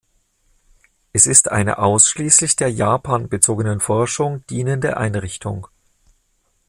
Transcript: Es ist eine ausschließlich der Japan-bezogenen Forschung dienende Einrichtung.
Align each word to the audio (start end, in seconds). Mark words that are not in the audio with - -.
Es 1.13 1.27
ist 1.27 1.51
eine 1.51 1.77
ausschließlich 1.77 2.55
der 2.55 2.69
Japan-bezogenen 2.71 3.79
Forschung 3.79 4.43
dienende 4.49 4.97
Einrichtung. 4.97 5.67